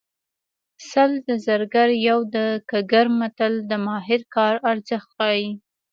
[0.89, 2.37] سل د زرګر یو د
[2.71, 5.49] ګګر متل د ماهر کار ارزښت ښيي